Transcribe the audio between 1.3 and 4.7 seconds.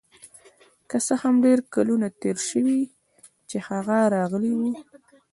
ډیر کلونه تیر شوي چې هغه راغلی و